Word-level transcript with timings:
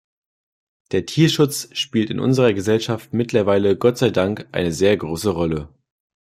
Der 0.93 1.05
Tierschutz 1.05 1.69
spielt 1.73 2.09
in 2.09 2.19
unserer 2.19 2.53
Gesellschaft 2.53 3.13
mittlerweile 3.13 3.77
Gott 3.77 3.99
sei 3.99 4.09
Dank 4.09 4.47
eine 4.51 4.71
sehr 4.71 4.97
große 4.97 5.29
Rolle. 5.29 5.69